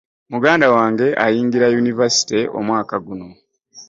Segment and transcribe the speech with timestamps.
[0.33, 3.27] Muganda wange ayingira yunivasite omwaka guno.